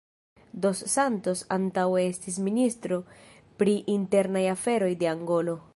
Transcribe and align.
Dos 0.65 0.79
Santos 0.95 1.43
antaŭe 1.57 2.01
estis 2.13 2.41
ministro 2.49 2.99
pri 3.61 3.77
internaj 3.99 4.45
aferoj 4.57 4.93
de 5.05 5.13
Angolo. 5.19 5.59